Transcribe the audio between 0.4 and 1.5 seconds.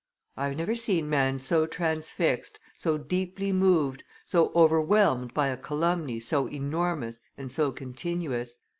have never seen man